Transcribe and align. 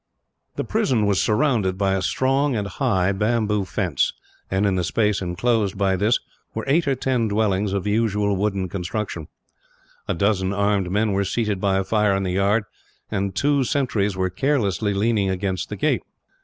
The 0.55 0.63
prison 0.63 1.05
was 1.05 1.21
surrounded 1.21 1.77
by 1.77 1.93
a 1.93 2.01
strong 2.01 2.55
and 2.55 2.67
high 2.67 3.11
bamboo 3.11 3.65
fence, 3.65 4.13
and 4.49 4.65
in 4.65 4.73
the 4.73 4.83
space 4.83 5.21
inclosed 5.21 5.77
by 5.77 5.95
this 5.95 6.17
were 6.55 6.65
eight 6.67 6.87
or 6.87 6.95
ten 6.95 7.27
dwellings 7.27 7.71
of 7.71 7.83
the 7.83 7.91
usual 7.91 8.35
wooden 8.35 8.67
construction. 8.67 9.27
A 10.07 10.15
dozen 10.15 10.53
armed 10.53 10.89
men 10.89 11.11
were 11.11 11.23
seated 11.23 11.61
by 11.61 11.77
a 11.77 11.83
fire 11.83 12.15
in 12.15 12.23
the 12.23 12.31
yard, 12.31 12.63
and 13.11 13.35
two 13.35 13.63
sentries 13.63 14.17
were 14.17 14.31
carelessly 14.31 14.95
leaning 14.95 15.29
against 15.29 15.69
the 15.69 15.75
gate. 15.77 16.01